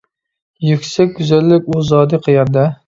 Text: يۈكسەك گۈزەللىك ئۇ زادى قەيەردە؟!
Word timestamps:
يۈكسەك 0.69 1.13
گۈزەللىك 1.21 1.69
ئۇ 1.77 1.87
زادى 1.93 2.25
قەيەردە؟! 2.27 2.71